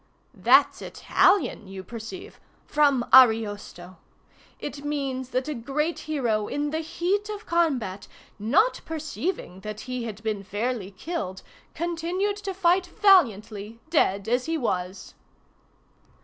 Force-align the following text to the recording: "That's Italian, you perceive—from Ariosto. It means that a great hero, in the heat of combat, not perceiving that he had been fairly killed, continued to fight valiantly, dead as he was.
"That's 0.33 0.81
Italian, 0.81 1.67
you 1.67 1.83
perceive—from 1.83 3.05
Ariosto. 3.13 3.97
It 4.59 4.83
means 4.83 5.29
that 5.29 5.47
a 5.47 5.53
great 5.53 5.99
hero, 6.09 6.47
in 6.47 6.71
the 6.71 6.79
heat 6.79 7.29
of 7.29 7.45
combat, 7.45 8.07
not 8.39 8.81
perceiving 8.83 9.59
that 9.59 9.81
he 9.81 10.05
had 10.05 10.23
been 10.23 10.41
fairly 10.41 10.89
killed, 10.89 11.43
continued 11.75 12.37
to 12.37 12.53
fight 12.55 12.87
valiantly, 12.87 13.79
dead 13.91 14.27
as 14.27 14.45
he 14.47 14.57
was. 14.57 15.13